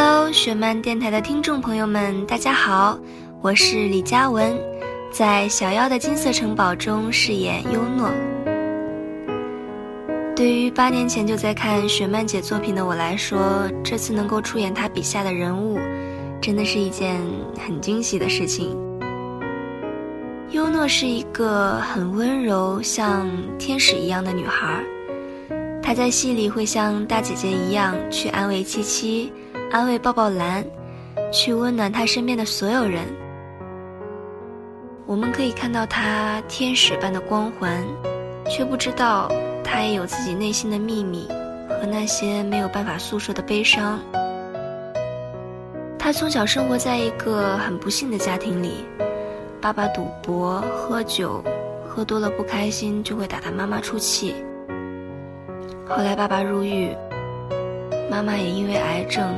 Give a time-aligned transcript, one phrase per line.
[0.00, 2.96] Hello，雪漫电台的听众朋友们，大家好，
[3.42, 4.56] 我是李佳文，
[5.10, 8.08] 在小妖的金色城堡中饰演优诺。
[10.36, 15.80] 对于八年前就在看雪漫姐作品的我来说，这次能够出演她笔下的人物，
[16.40, 17.20] 真的是一件
[17.58, 18.78] 很惊喜的事情。
[20.52, 23.28] 优诺是一个很温柔，像
[23.58, 24.80] 天使一样的女孩，
[25.82, 29.32] 她在戏里会像大姐姐一样去安慰七七。
[29.70, 30.64] 安慰抱抱蓝，
[31.30, 33.02] 去温暖他身边的所有人。
[35.04, 37.84] 我们可以看到他天使般的光环，
[38.48, 39.30] 却不知道
[39.62, 41.28] 他也有自己内心的秘密
[41.68, 44.00] 和那些没有办法诉说的悲伤。
[45.98, 48.86] 他从小生活在一个很不幸的家庭里，
[49.60, 51.44] 爸爸赌博、喝酒，
[51.86, 54.34] 喝多了不开心就会打他妈妈出气。
[55.86, 56.94] 后来爸爸入狱，
[58.10, 59.34] 妈妈也因为癌症。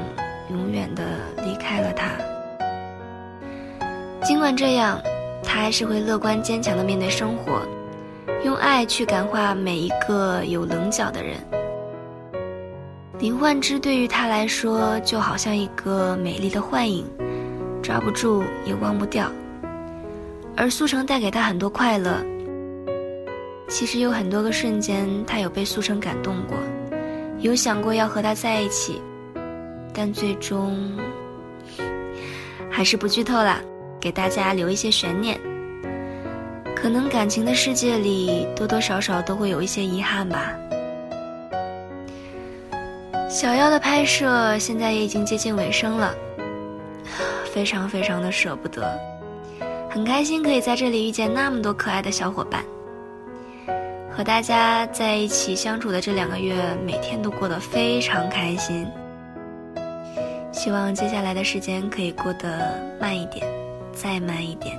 [4.31, 5.03] 尽管这样，
[5.43, 7.63] 他还是会乐观坚强的面对生活，
[8.45, 11.37] 用爱去感化每一个有棱角的人。
[13.19, 17.05] 林焕之对于他来说就好像一个美丽的幻影，
[17.83, 19.29] 抓不住也忘不掉。
[20.57, 22.25] 而苏成带给他很多快乐。
[23.69, 26.57] 其实有很多个瞬间，他有被苏成感动过，
[27.41, 29.03] 有想过要和他在一起。
[29.93, 30.97] 但最终
[32.71, 33.61] 还是不剧透了，
[34.01, 35.39] 给大家留一些悬念。
[36.75, 40.55] 可能感情的世界里多多少少都会有一些遗憾吧。
[43.29, 46.15] 小妖的拍摄现在也已经接近尾声了，
[47.53, 48.99] 非常非常的舍不得，
[49.89, 52.65] 很开心可以在这里遇见那么多可爱的小伙伴，
[54.11, 56.55] 和大家在一起相处的这两个月，
[56.85, 58.89] 每天都过得非常开心。
[60.51, 63.47] 希望接下来的时间可以过得慢一点，
[63.93, 64.79] 再慢一点。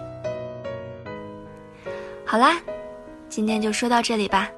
[2.25, 2.55] 好啦，
[3.27, 4.49] 今天就说到这里吧。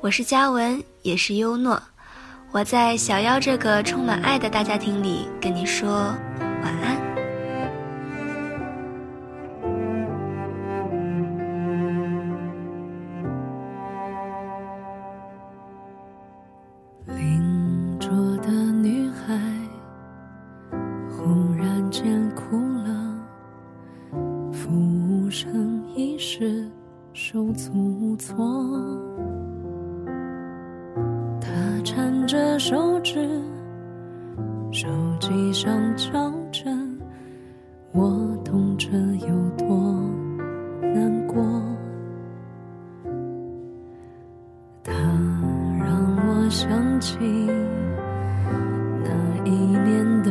[0.00, 1.82] 我是嘉文，也是优诺，
[2.50, 6.14] 我在小妖这个充满爱的大家庭里跟你说
[6.62, 7.03] 晚安。
[32.26, 33.28] 着手指，
[34.72, 34.88] 手
[35.20, 36.70] 机上敲着，
[37.92, 38.88] 我痛着
[39.26, 39.66] 有多
[40.80, 41.44] 难过。
[44.82, 44.92] 它
[45.78, 47.18] 让我想起
[49.02, 50.30] 那一年的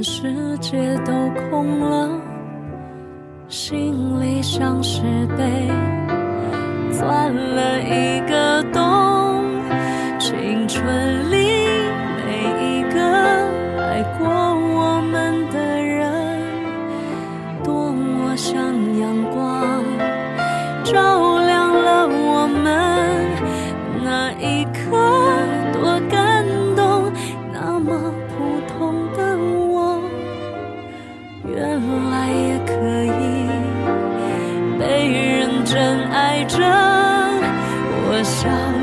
[0.00, 1.12] 全世界都
[1.50, 2.08] 空了
[3.48, 5.02] 心里像是
[5.36, 5.66] 被
[6.92, 9.44] 钻了一个洞
[10.20, 11.36] 青春里
[12.24, 13.00] 每一个
[13.82, 16.42] 爱过我们的人
[17.64, 18.56] 多么像
[19.00, 19.82] 阳光
[20.84, 21.17] 照
[36.58, 37.40] 生
[38.10, 38.77] 我笑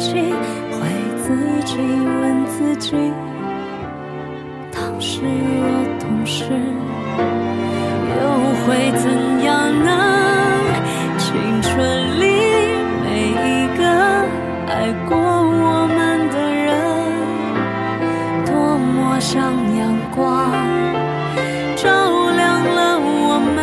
[0.00, 0.14] 机
[0.72, 0.80] 会
[1.18, 1.28] 自
[1.66, 2.96] 己问自己
[4.72, 5.28] 当时若
[5.98, 6.44] 懂事
[8.16, 8.20] 又
[8.64, 9.04] 会怎
[9.44, 9.90] 样呢？
[11.18, 11.28] 青
[11.60, 12.24] 春里
[13.04, 13.84] 每一个
[14.66, 14.72] 爱
[15.06, 15.98] 过我们
[16.30, 16.66] 的人
[18.46, 20.50] 多么像阳光
[21.76, 21.86] 照
[22.30, 23.58] 亮了我们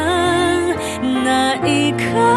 [1.23, 2.36] 那一刻。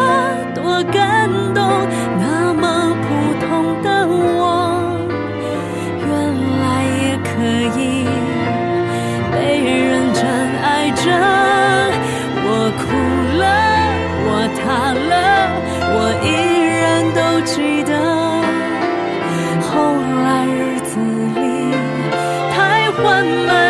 [23.03, 23.60] 缓慢。